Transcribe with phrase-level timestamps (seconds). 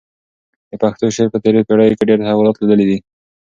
[0.69, 2.97] د پښتو شعر په تېرو پېړیو کې ډېر تحولات لیدلي دي.